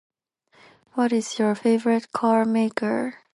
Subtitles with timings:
[0.93, 3.19] What is your favorite car maker?